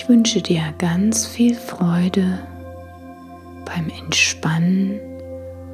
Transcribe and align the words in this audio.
Ich 0.09 0.15
wünsche 0.15 0.41
dir 0.41 0.63
ganz 0.79 1.27
viel 1.27 1.55
Freude 1.55 2.39
beim 3.67 3.91
Entspannen 3.91 4.99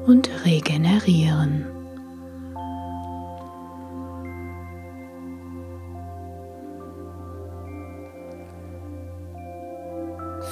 und 0.07 0.29
Regenerieren. 0.43 1.65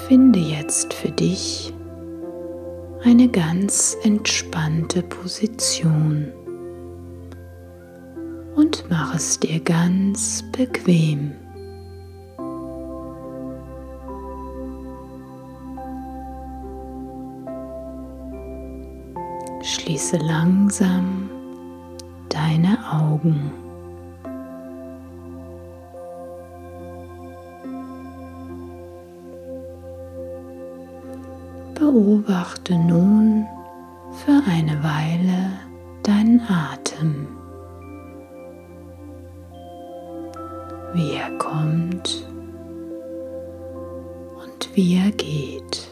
Finde 0.08 0.38
jetzt 0.38 0.94
für 0.94 1.10
dich 1.10 1.74
eine 3.04 3.28
ganz 3.28 3.98
entspannte 4.02 5.02
Position 5.02 6.32
und 8.56 8.82
mach 8.88 9.14
es 9.14 9.38
dir 9.40 9.60
ganz 9.60 10.42
bequem. 10.56 11.43
Schließe 19.64 20.18
langsam 20.18 21.30
deine 22.28 22.76
Augen. 22.92 23.50
Beobachte 31.74 32.74
nun 32.74 33.46
für 34.12 34.42
eine 34.46 34.82
Weile 34.84 35.52
deinen 36.02 36.42
Atem, 36.42 37.26
wie 40.92 41.14
er 41.14 41.30
kommt 41.38 42.28
und 44.44 44.76
wie 44.76 44.96
er 44.96 45.10
geht. 45.12 45.83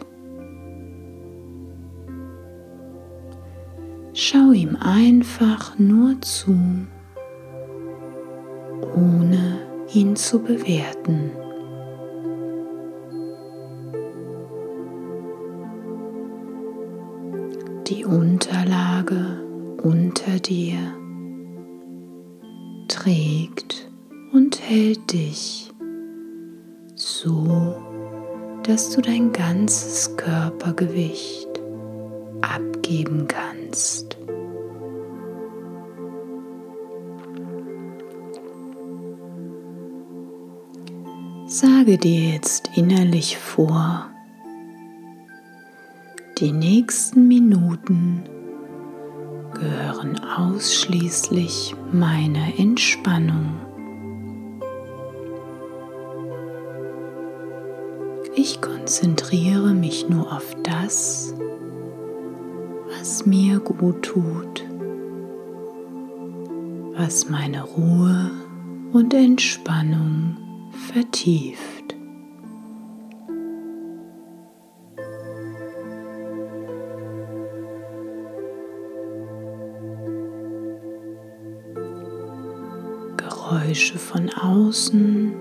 Schau 4.32 4.52
ihm 4.52 4.78
einfach 4.80 5.78
nur 5.78 6.18
zu, 6.22 6.56
ohne 8.94 9.58
ihn 9.92 10.16
zu 10.16 10.38
bewerten. 10.38 11.32
Die 17.88 18.06
Unterlage 18.06 19.42
unter 19.82 20.38
dir 20.38 20.78
trägt 22.88 23.90
und 24.32 24.62
hält 24.62 25.12
dich 25.12 25.70
so, 26.94 27.76
dass 28.62 28.94
du 28.94 29.02
dein 29.02 29.30
ganzes 29.30 30.16
Körpergewicht 30.16 31.50
abgeben 32.40 33.28
kannst. 33.28 34.11
Sage 41.62 41.96
dir 41.96 42.32
jetzt 42.32 42.70
innerlich 42.74 43.38
vor, 43.38 44.10
die 46.38 46.50
nächsten 46.50 47.28
Minuten 47.28 48.24
gehören 49.54 50.18
ausschließlich 50.24 51.76
meiner 51.92 52.58
Entspannung. 52.58 53.60
Ich 58.34 58.60
konzentriere 58.60 59.72
mich 59.72 60.08
nur 60.08 60.32
auf 60.32 60.56
das, 60.64 61.32
was 62.88 63.24
mir 63.24 63.60
gut 63.60 64.02
tut, 64.02 64.64
was 66.96 67.30
meine 67.30 67.62
Ruhe 67.62 68.32
und 68.92 69.14
Entspannung 69.14 70.38
vertieft. 70.90 71.94
Geräusche 83.16 83.98
von 83.98 84.28
außen 84.30 85.34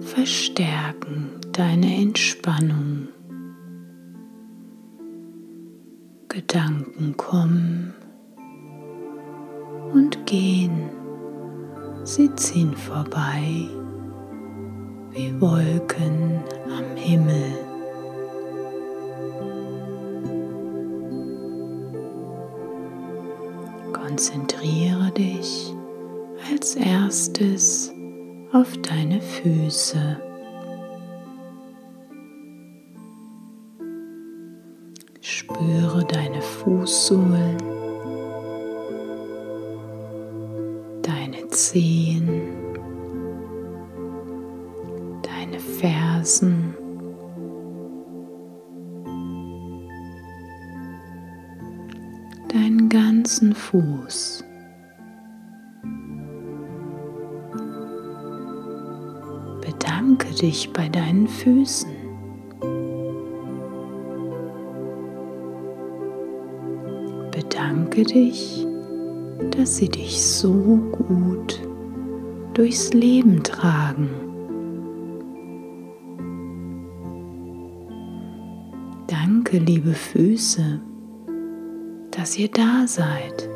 verstärken 0.00 1.30
deine 1.52 1.96
Entspannung. 1.96 3.08
Gedanken 6.28 7.16
kommen 7.16 7.94
und 9.92 10.26
gehen. 10.26 10.90
Sie 12.04 12.32
ziehen 12.36 12.76
vorbei 12.76 13.68
wie 15.12 15.40
Wolken 15.40 16.42
am 16.66 16.96
Himmel. 16.96 17.52
Konzentriere 23.92 25.10
dich 25.12 25.74
als 26.50 26.74
erstes 26.76 27.92
auf 28.52 28.76
deine 28.82 29.20
Füße. 29.20 30.20
Spüre 35.20 36.04
deine 36.04 36.40
Fußsohlen, 36.40 37.27
Fersen. 45.78 46.74
Deinen 52.48 52.88
ganzen 52.88 53.54
Fuß. 53.54 54.44
Bedanke 59.60 60.34
dich 60.34 60.72
bei 60.72 60.88
deinen 60.88 61.28
Füßen. 61.28 61.90
Bedanke 67.30 68.02
dich, 68.02 68.66
dass 69.56 69.76
sie 69.76 69.88
dich 69.88 70.20
so 70.20 70.52
gut 70.90 71.60
durchs 72.54 72.92
Leben 72.92 73.44
tragen. 73.44 74.27
Danke, 79.50 79.64
liebe 79.64 79.94
Füße, 79.94 80.78
dass 82.10 82.38
ihr 82.38 82.48
da 82.48 82.86
seid. 82.86 83.48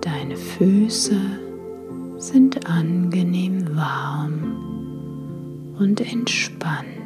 Deine 0.00 0.36
Füße 0.36 1.14
sind 2.16 2.68
angenehm 2.68 3.76
warm 3.76 5.76
und 5.78 6.00
entspannt. 6.00 6.97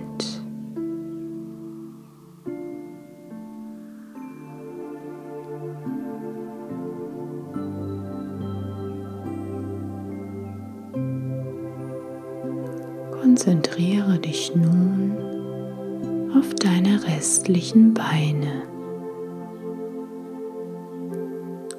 Konzentriere 13.42 14.20
dich 14.20 14.54
nun 14.54 15.18
auf 16.32 16.54
deine 16.54 17.02
restlichen 17.02 17.92
Beine. 17.92 18.62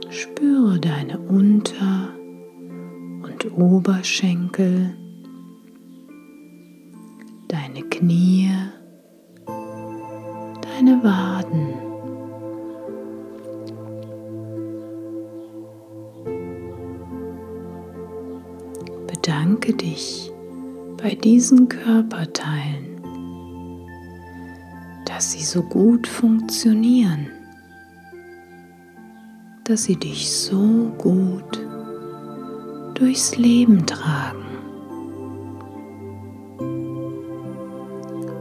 Spüre 0.09 0.77
deine 0.77 1.19
Unter- 1.19 2.09
und 3.23 3.57
Oberschenkel, 3.57 4.93
deine 7.47 7.83
Knie, 7.83 8.49
deine 10.59 11.01
Waden. 11.01 11.62
Diesen 21.23 21.69
Körperteilen, 21.69 23.01
dass 25.05 25.31
sie 25.31 25.43
so 25.43 25.61
gut 25.63 26.05
funktionieren, 26.05 27.27
dass 29.63 29.85
sie 29.85 29.95
dich 29.95 30.29
so 30.29 30.91
gut 30.97 31.65
durchs 32.95 33.37
Leben 33.37 33.85
tragen. 33.85 34.43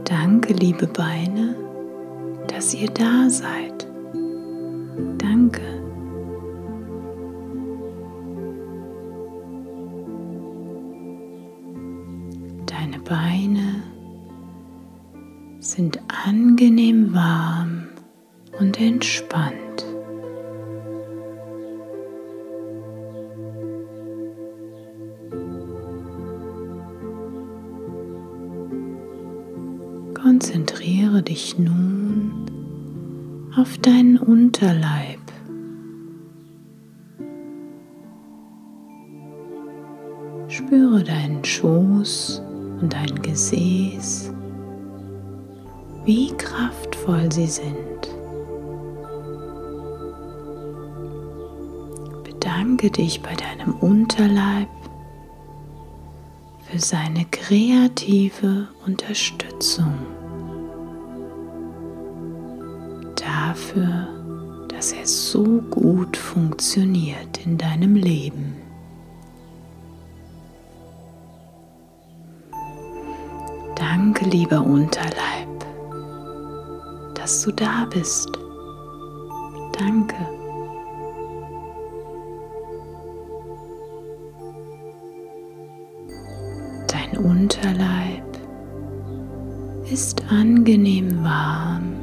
Danke, 0.03 0.53
liebe 0.53 0.87
Beine, 0.87 1.55
dass 2.47 2.73
ihr 2.73 2.89
da 2.89 3.29
seid. 3.29 3.72
Beine 13.13 13.83
sind 15.59 15.99
angenehm 16.25 17.13
warm 17.13 17.89
und 18.59 18.81
entspannt. 18.81 19.53
Konzentriere 30.15 31.21
dich 31.21 31.59
nun 31.59 32.31
auf 33.55 33.77
deinen 33.77 34.17
Unterleib. 34.17 35.12
Sie 47.33 47.47
sind. 47.47 48.07
Bedanke 52.23 52.91
dich 52.91 53.21
bei 53.21 53.33
deinem 53.33 53.73
Unterleib 53.79 54.69
für 56.69 56.79
seine 56.79 57.25
kreative 57.31 58.67
Unterstützung. 58.85 59.93
Dafür, 63.15 64.07
dass 64.67 64.91
er 64.91 65.07
so 65.07 65.43
gut 65.71 66.15
funktioniert 66.15 67.43
in 67.45 67.57
deinem 67.57 67.95
Leben. 67.95 68.55
Danke, 73.75 74.25
lieber 74.25 74.61
Unterleib, 74.61 75.32
dass 77.23 77.43
du 77.43 77.53
da 77.53 77.87
bist. 77.89 78.27
Danke. 79.79 80.15
Dein 86.85 87.17
Unterleib 87.17 88.25
ist 89.89 90.21
angenehm 90.29 91.23
warm 91.23 91.93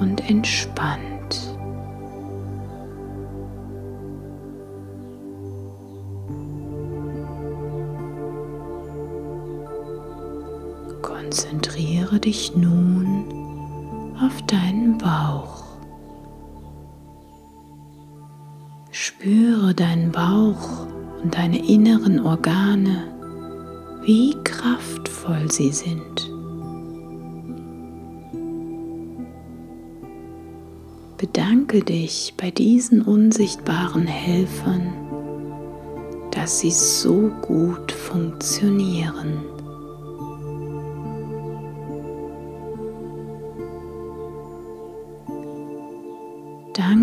und 0.00 0.28
entspannt. 0.28 1.56
Konzentriere 11.02 12.18
dich 12.18 12.56
nun 12.56 13.35
auf 14.20 14.42
deinen 14.42 14.98
Bauch. 14.98 15.64
Spüre 18.90 19.74
deinen 19.74 20.10
Bauch 20.10 20.86
und 21.22 21.34
deine 21.34 21.58
inneren 21.68 22.20
Organe, 22.20 23.14
wie 24.02 24.34
kraftvoll 24.42 25.50
sie 25.50 25.72
sind. 25.72 26.30
Bedanke 31.18 31.80
dich 31.80 32.34
bei 32.36 32.50
diesen 32.50 33.02
unsichtbaren 33.02 34.06
Helfern, 34.06 34.92
dass 36.30 36.60
sie 36.60 36.70
so 36.70 37.30
gut 37.42 37.90
funktionieren. 37.90 39.55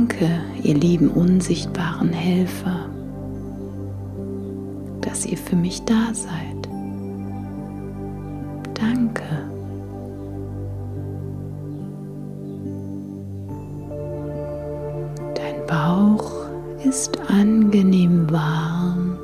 Danke, 0.05 0.41
ihr 0.63 0.73
lieben 0.73 1.07
unsichtbaren 1.07 2.11
Helfer, 2.11 2.89
dass 4.99 5.25
ihr 5.25 5.37
für 5.37 5.55
mich 5.55 5.81
da 5.85 6.13
seid. 6.13 6.67
Danke. 8.73 9.23
Dein 15.35 15.65
Bauch 15.67 16.33
ist 16.83 17.17
angenehm 17.29 18.29
warm 18.29 19.17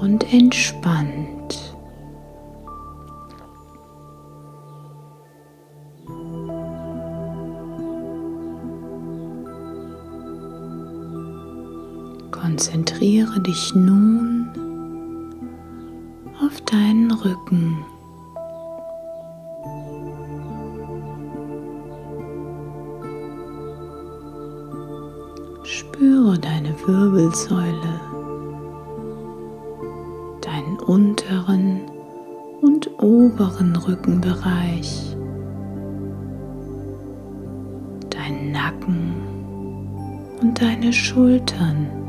und 0.00 0.32
entspannt. 0.32 1.35
Konzentriere 12.40 13.40
dich 13.40 13.74
nun 13.74 14.48
auf 16.40 16.60
deinen 16.62 17.10
Rücken. 17.10 17.84
Spüre 25.64 26.38
deine 26.38 26.74
Wirbelsäule, 26.86 28.00
deinen 30.42 30.78
unteren 30.86 31.80
und 32.60 32.88
oberen 33.02 33.74
Rückenbereich, 33.76 35.16
deinen 38.10 38.52
Nacken 38.52 39.14
und 40.40 40.60
deine 40.60 40.92
Schultern. 40.92 42.05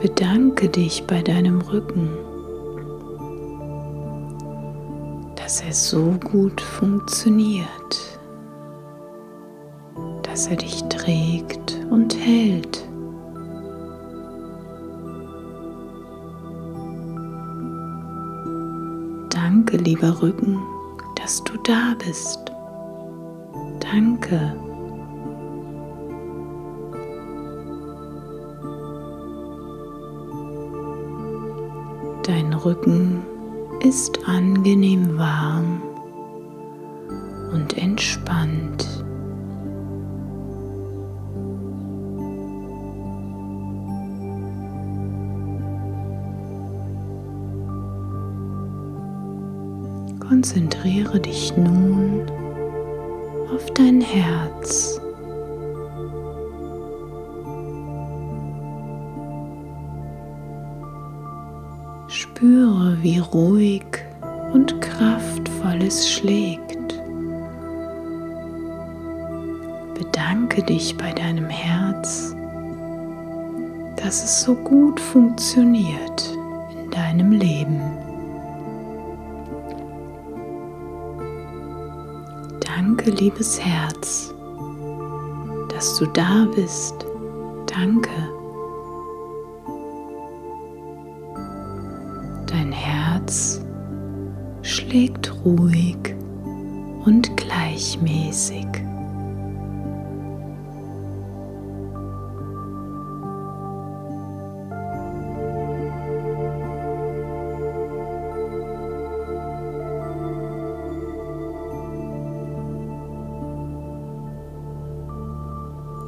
Bedanke 0.00 0.66
dich 0.70 1.04
bei 1.06 1.20
deinem 1.20 1.60
Rücken, 1.60 2.08
dass 5.36 5.60
er 5.60 5.74
so 5.74 6.14
gut 6.24 6.58
funktioniert, 6.58 8.18
dass 10.22 10.46
er 10.46 10.56
dich 10.56 10.82
trägt 10.84 11.78
und 11.90 12.16
hält. 12.16 12.88
Danke, 19.28 19.76
lieber 19.76 20.22
Rücken, 20.22 20.58
dass 21.16 21.44
du 21.44 21.58
da 21.58 21.94
bist. 21.98 22.40
Danke. 23.80 24.69
Dein 32.22 32.52
Rücken 32.52 33.22
ist 33.82 34.20
angenehm 34.28 35.16
warm 35.16 35.82
und 37.52 37.78
entspannt. 37.78 38.86
Konzentriere 50.20 51.18
dich 51.18 51.56
nun 51.56 52.22
auf 53.52 53.66
dein 53.74 54.00
Herz. 54.00 54.99
Spüre, 62.40 62.96
wie 63.02 63.18
ruhig 63.18 63.84
und 64.54 64.80
kraftvoll 64.80 65.82
es 65.82 66.10
schlägt. 66.10 66.98
Bedanke 69.92 70.62
dich 70.62 70.96
bei 70.96 71.12
deinem 71.12 71.50
Herz, 71.50 72.34
dass 73.96 74.24
es 74.24 74.40
so 74.40 74.54
gut 74.54 74.98
funktioniert 74.98 76.34
in 76.82 76.90
deinem 76.90 77.32
Leben. 77.32 77.82
Danke, 82.60 83.10
liebes 83.10 83.60
Herz, 83.62 84.32
dass 85.68 85.98
du 85.98 86.06
da 86.06 86.46
bist. 86.56 87.04
Danke. 87.66 88.39
Herz 93.30 93.64
schlägt 94.62 95.32
ruhig 95.44 96.16
und 97.04 97.36
gleichmäßig. 97.36 98.66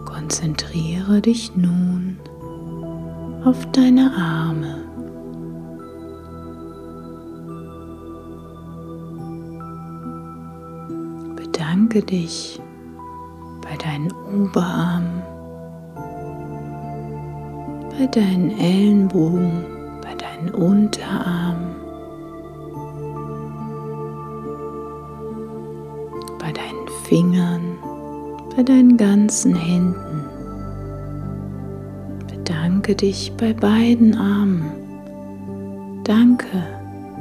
Konzentriere 0.07 1.21
dich 1.21 1.55
nun 1.55 2.19
auf 3.45 3.65
deine 3.71 4.11
Arme. 4.17 4.82
Bedanke 11.73 12.03
dich 12.03 12.61
bei 13.63 13.75
deinen 13.79 14.13
Oberarmen, 14.13 15.23
bei 17.99 18.07
deinen 18.09 18.51
Ellenbogen, 18.59 19.65
bei 20.03 20.15
deinen 20.15 20.51
Unterarmen, 20.51 21.75
bei 26.39 26.53
deinen 26.53 26.89
Fingern, 27.05 27.79
bei 28.55 28.63
deinen 28.63 28.99
ganzen 28.99 29.55
Händen 29.55 30.27
bedanke 32.29 32.95
dich 32.95 33.33
bei 33.39 33.55
beiden 33.55 34.15
Armen. 34.15 34.71
Danke, 36.05 36.65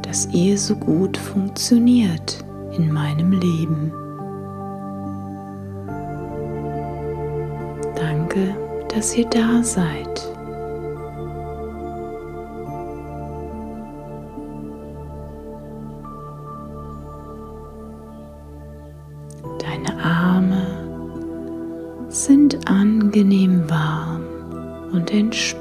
dass 0.02 0.28
ihr 0.34 0.58
so 0.58 0.76
gut 0.76 1.16
funktioniert 1.16 2.44
in 2.78 2.92
meinem 2.92 3.32
Leben. 3.32 3.94
Danke, 8.34 8.56
dass 8.88 9.18
ihr 9.18 9.26
da 9.26 9.62
seid. 9.62 10.32
Deine 19.60 20.02
Arme 20.02 20.66
sind 22.08 22.70
angenehm 22.70 23.70
warm 23.70 24.24
und 24.94 25.12
entspannt. 25.12 25.61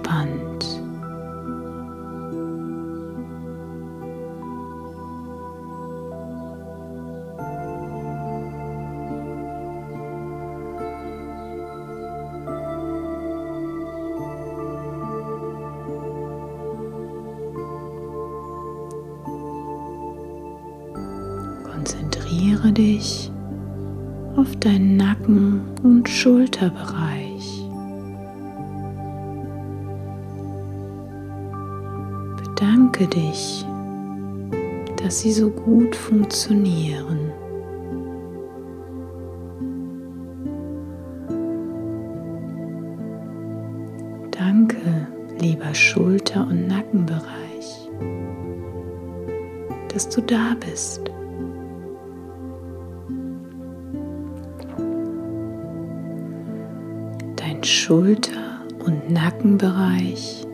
Bedanke 32.61 33.07
dich, 33.07 33.64
dass 35.02 35.21
sie 35.21 35.33
so 35.33 35.49
gut 35.49 35.97
funktionieren. 35.97 37.33
Danke, 44.31 45.09
lieber 45.40 45.75
Schulter- 45.75 46.47
und 46.47 46.69
Nackenbereich, 46.69 47.88
dass 49.88 50.11
du 50.11 50.21
da 50.21 50.55
bist. 50.61 51.11
Dein 57.37 57.64
Schulter- 57.64 58.61
und 58.85 59.11
Nackenbereich 59.11 60.47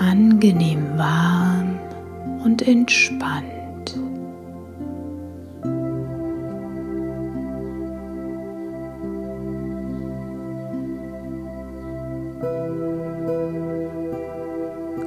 angenehm 0.00 0.96
warm 0.96 1.78
und 2.42 2.66
entspannt. 2.66 3.50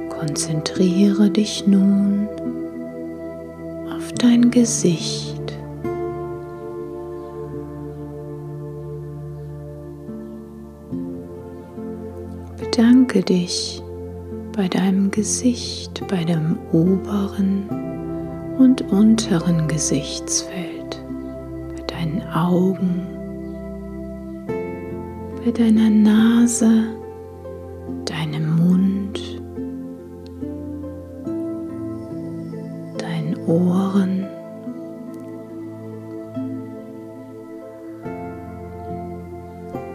Konzentriere 0.08 1.28
dich 1.28 1.66
nun 1.66 2.28
auf 3.90 4.12
dein 4.12 4.50
Gesicht. 4.50 5.40
Bedanke 12.58 13.22
dich 13.22 13.83
bei 14.56 14.68
deinem 14.68 15.10
Gesicht, 15.10 16.06
bei 16.08 16.24
dem 16.24 16.58
oberen 16.72 17.68
und 18.58 18.82
unteren 18.92 19.66
Gesichtsfeld, 19.68 21.02
bei 21.76 21.82
deinen 21.82 22.22
Augen, 22.32 23.06
bei 25.44 25.50
deiner 25.50 25.90
Nase, 25.90 26.84
deinem 28.04 28.56
Mund, 28.56 29.20
Ohren. 33.46 34.26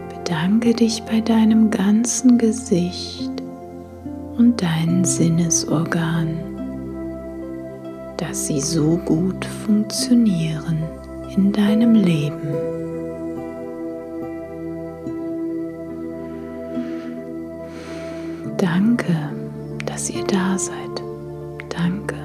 Bedanke 0.08 0.72
dich 0.74 1.02
bei 1.02 1.20
deinem 1.20 1.70
ganzen 1.70 2.38
Gesicht 2.38 3.29
und 4.50 4.62
deinen 4.62 5.04
Sinnesorganen, 5.04 6.38
dass 8.16 8.48
sie 8.48 8.60
so 8.60 8.96
gut 8.96 9.44
funktionieren 9.44 10.82
in 11.36 11.52
deinem 11.52 11.94
Leben. 11.94 12.48
Danke, 18.56 19.30
dass 19.86 20.10
ihr 20.10 20.24
da 20.24 20.58
seid. 20.58 20.74
Danke. 21.68 22.16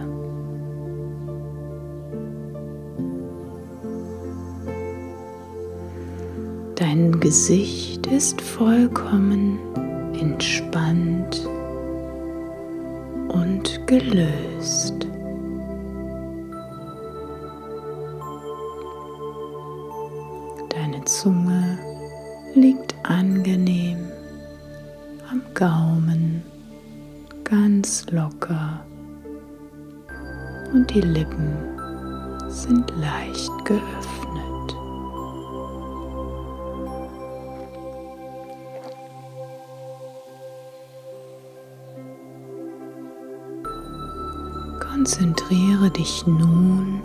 Dein 6.73 7.19
Gesicht 7.19 8.07
ist 8.07 8.41
vollkommen 8.41 9.59
entspannt 10.19 11.47
gelöst. 13.99 15.07
Deine 20.69 21.03
Zunge 21.05 21.79
liegt 22.55 22.93
angenehm 23.03 23.99
am 25.31 25.41
Gaumen, 25.53 26.43
ganz 27.43 28.05
locker 28.11 28.85
und 30.73 30.93
die 30.93 31.01
Lippen 31.01 31.55
sind 32.49 32.91
leicht 32.99 33.51
geöffnet. 33.63 34.04
Konzentriere 45.47 45.91
dich 45.91 46.25
nun 46.25 47.03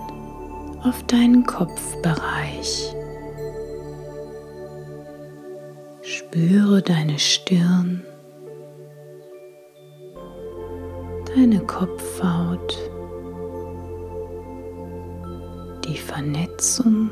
auf 0.83 1.03
deinen 1.03 1.45
Kopfbereich. 1.45 2.95
Spüre 6.01 6.81
deine 6.81 7.19
Stirn, 7.19 8.03
deine 11.35 11.61
Kopfhaut, 11.61 12.79
die 15.85 15.99
Vernetzung 15.99 17.11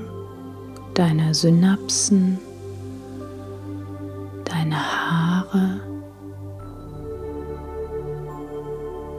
deiner 0.95 1.35
Synapsen, 1.35 2.39
deine 4.47 4.77
Haare. 4.77 5.81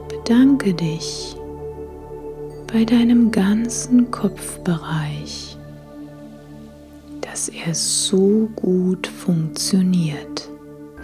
Bedanke 0.08 0.74
dich 0.74 1.36
bei 2.72 2.84
deinem 2.84 3.30
ganzen 3.30 4.10
Kopfbereich, 4.10 5.56
dass 7.20 7.48
er 7.48 7.74
so 7.74 8.48
gut 8.54 9.06
funktioniert 9.06 10.48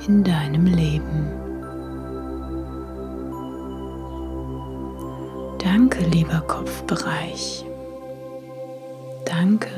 in 0.06 0.22
deinem 0.22 0.66
Leben. 0.66 1.26
Danke, 5.58 6.04
lieber 6.06 6.40
Kopfbereich. 6.42 7.64
Danke, 9.24 9.68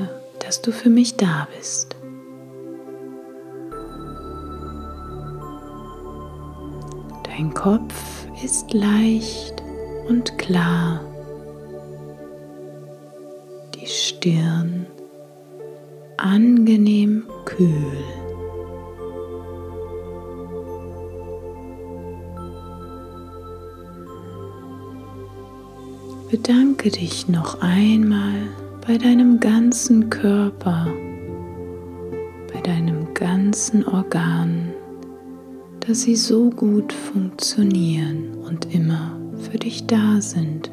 dass 0.40 0.60
du 0.60 0.72
für 0.72 0.90
mich 0.90 1.16
da 1.16 1.48
bist. 1.56 1.96
Dein 7.24 7.54
Kopf 7.54 8.26
ist 8.42 8.74
leicht 8.74 9.62
und 10.08 10.36
klar 10.38 11.07
Stirn 13.88 14.86
angenehm 16.18 17.24
kühl. 17.46 17.72
Bedanke 26.30 26.90
dich 26.90 27.28
noch 27.28 27.62
einmal 27.62 28.48
bei 28.86 28.98
deinem 28.98 29.40
ganzen 29.40 30.10
Körper, 30.10 30.86
bei 32.52 32.60
deinem 32.60 33.14
ganzen 33.14 33.86
Organ, 33.86 34.74
dass 35.80 36.02
sie 36.02 36.16
so 36.16 36.50
gut 36.50 36.92
funktionieren 36.92 38.34
und 38.46 38.74
immer 38.74 39.18
für 39.50 39.56
dich 39.56 39.86
da 39.86 40.20
sind. 40.20 40.70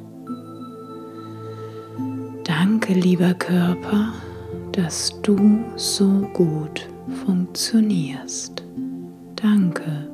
Danke, 2.87 2.99
lieber 2.99 3.33
Körper, 3.33 4.13
dass 4.71 5.19
du 5.23 5.63
so 5.75 6.05
gut 6.33 6.87
funktionierst. 7.25 8.63
Danke. 9.35 10.07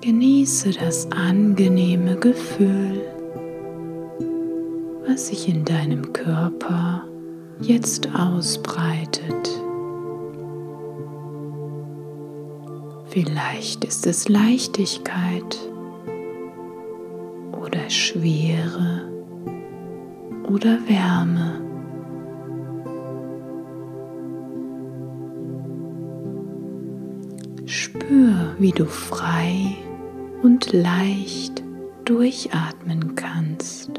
Genieße 0.00 0.70
das 0.72 1.08
angenehme 1.12 2.16
Gefühl, 2.16 3.02
was 5.06 5.28
sich 5.28 5.48
in 5.48 5.64
deinem 5.64 6.12
Körper 6.12 7.04
jetzt 7.60 8.08
ausbreitet. 8.16 9.48
Vielleicht 13.10 13.84
ist 13.84 14.08
es 14.08 14.28
Leichtigkeit 14.28 15.71
oder 17.72 17.88
Schwere 17.88 19.10
oder 20.46 20.78
Wärme. 20.86 21.60
Spür, 27.64 28.54
wie 28.58 28.72
du 28.72 28.84
frei 28.84 29.76
und 30.42 30.72
leicht 30.72 31.62
durchatmen 32.04 33.14
kannst. 33.14 33.90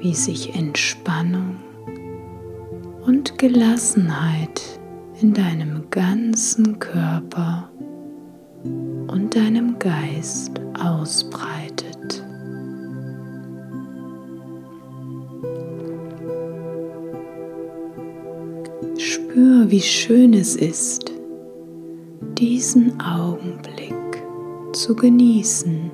Wie 0.00 0.14
sich 0.14 0.54
Entspannung 0.54 1.56
und 3.04 3.36
Gelassenheit 3.36 4.62
in 5.20 5.34
deinem 5.34 5.90
ganzen 5.90 6.78
Körper 6.78 7.67
deinem 9.34 9.78
Geist 9.78 10.60
ausbreitet. 10.80 12.24
Spür, 18.96 19.70
wie 19.70 19.80
schön 19.80 20.34
es 20.34 20.56
ist, 20.56 21.12
diesen 22.38 23.00
Augenblick 23.00 23.94
zu 24.72 24.94
genießen. 24.94 25.90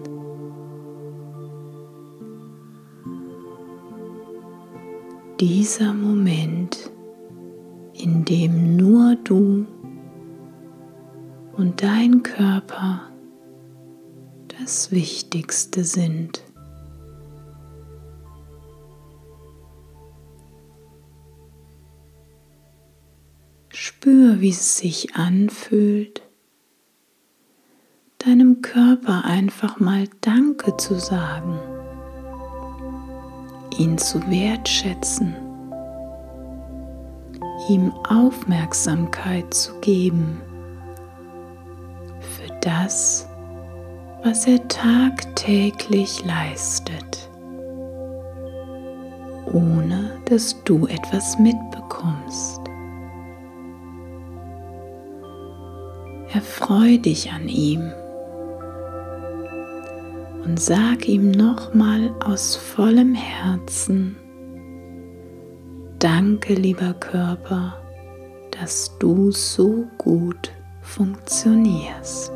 Dieser 5.40 5.92
Moment, 5.92 6.90
in 7.94 8.24
dem 8.24 8.76
nur 8.76 9.16
du 9.24 9.66
und 11.56 11.82
dein 11.82 12.22
Körper 12.22 13.00
das 14.64 14.90
Wichtigste 14.90 15.84
sind. 15.84 16.42
Spür, 23.68 24.40
wie 24.40 24.48
es 24.48 24.78
sich 24.78 25.16
anfühlt, 25.16 26.22
deinem 28.16 28.62
Körper 28.62 29.24
einfach 29.26 29.80
mal 29.80 30.08
Danke 30.22 30.74
zu 30.78 30.98
sagen, 30.98 31.58
ihn 33.76 33.98
zu 33.98 34.18
wertschätzen, 34.30 35.34
ihm 37.68 37.92
Aufmerksamkeit 38.08 39.52
zu 39.52 39.78
geben 39.80 40.40
das, 42.64 43.28
was 44.24 44.46
er 44.46 44.66
tagtäglich 44.68 46.24
leistet, 46.24 47.28
ohne 49.52 50.18
dass 50.24 50.64
du 50.64 50.86
etwas 50.86 51.38
mitbekommst. 51.38 52.60
Erfreu 56.32 56.96
dich 56.96 57.30
an 57.32 57.48
ihm 57.48 57.92
und 60.46 60.58
sag 60.58 61.06
ihm 61.06 61.30
nochmal 61.30 62.10
aus 62.24 62.56
vollem 62.56 63.14
Herzen, 63.14 64.16
danke 65.98 66.54
lieber 66.54 66.94
Körper, 66.94 67.76
dass 68.52 68.90
du 68.98 69.30
so 69.30 69.84
gut 69.98 70.50
funktionierst. 70.80 72.32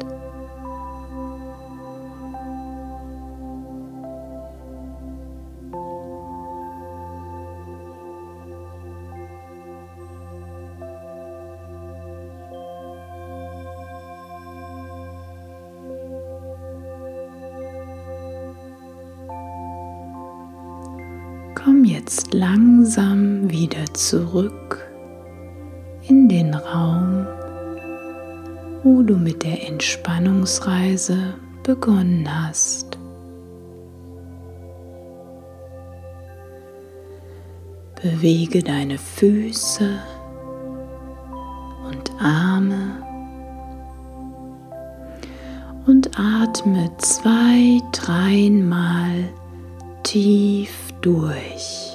Jetzt 22.08 22.32
langsam 22.32 23.50
wieder 23.50 23.84
zurück 23.92 24.90
in 26.08 26.26
den 26.26 26.54
Raum, 26.54 27.26
wo 28.82 29.02
du 29.02 29.18
mit 29.18 29.42
der 29.42 29.68
Entspannungsreise 29.68 31.34
begonnen 31.64 32.26
hast. 32.26 32.96
Bewege 38.00 38.62
deine 38.62 38.96
Füße 38.96 39.98
und 41.90 42.10
Arme 42.18 43.02
und 45.86 46.18
atme 46.18 46.90
zwei, 46.96 47.82
dreimal 47.92 49.28
tief 50.04 50.70
durch. 51.02 51.87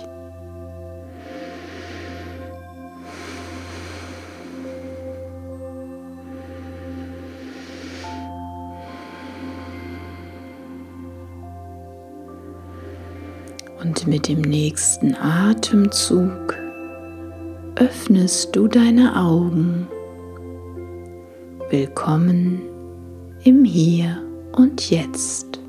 Mit 14.05 14.27
dem 14.27 14.41
nächsten 14.41 15.15
Atemzug 15.15 16.57
öffnest 17.75 18.53
du 18.53 18.67
deine 18.67 19.15
Augen. 19.15 19.87
Willkommen 21.69 22.61
im 23.45 23.63
Hier 23.63 24.21
und 24.57 24.89
Jetzt. 24.89 25.61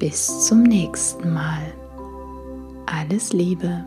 Bis 0.00 0.48
zum 0.48 0.64
nächsten 0.64 1.32
Mal. 1.32 1.62
Alles 2.86 3.32
Liebe. 3.32 3.84